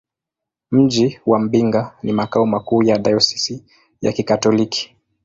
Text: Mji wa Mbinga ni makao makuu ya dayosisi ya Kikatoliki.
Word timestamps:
Mji 0.71 1.19
wa 1.25 1.39
Mbinga 1.39 1.95
ni 2.03 2.13
makao 2.13 2.45
makuu 2.45 2.83
ya 2.83 2.97
dayosisi 2.97 3.65
ya 4.01 4.11
Kikatoliki. 4.11 4.95